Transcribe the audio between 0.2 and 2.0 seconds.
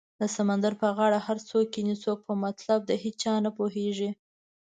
سمندر په غاړه هر څوک کینې